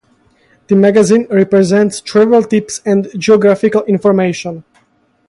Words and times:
The 0.65 0.75
magazine 0.75 1.27
presents 1.45 2.01
travel 2.01 2.41
tips 2.41 2.81
and 2.87 3.07
geographical 3.19 3.83
information. 3.83 4.63